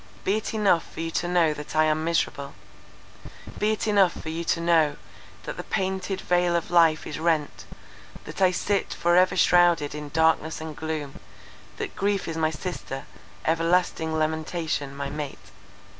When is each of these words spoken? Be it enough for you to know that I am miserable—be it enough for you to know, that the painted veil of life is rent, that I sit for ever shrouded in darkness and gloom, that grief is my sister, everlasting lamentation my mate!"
Be 0.23 0.37
it 0.37 0.55
enough 0.55 0.91
for 0.91 0.99
you 0.99 1.11
to 1.11 1.27
know 1.27 1.53
that 1.53 1.75
I 1.75 1.83
am 1.85 2.03
miserable—be 2.03 3.71
it 3.71 3.85
enough 3.85 4.13
for 4.19 4.29
you 4.29 4.43
to 4.45 4.59
know, 4.59 4.95
that 5.43 5.57
the 5.57 5.63
painted 5.63 6.21
veil 6.21 6.55
of 6.55 6.71
life 6.71 7.05
is 7.05 7.19
rent, 7.19 7.65
that 8.23 8.41
I 8.41 8.49
sit 8.49 8.95
for 8.95 9.15
ever 9.15 9.35
shrouded 9.35 9.93
in 9.93 10.09
darkness 10.09 10.59
and 10.59 10.75
gloom, 10.75 11.19
that 11.77 11.95
grief 11.95 12.27
is 12.27 12.35
my 12.35 12.49
sister, 12.49 13.05
everlasting 13.45 14.17
lamentation 14.17 14.95
my 14.95 15.11
mate!" 15.11 15.51